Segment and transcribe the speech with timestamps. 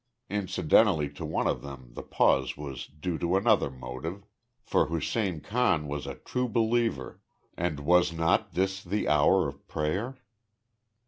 [0.31, 4.25] Incidentally to one of them the pause was due to another motive,
[4.63, 7.21] for Hussein Khan was a true believer,
[7.55, 10.17] and was not this the hour of prayer?